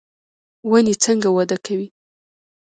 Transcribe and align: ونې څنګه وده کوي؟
ونې 0.69 0.93
څنګه 1.03 1.29
وده 1.35 1.57
کوي؟ 1.65 1.87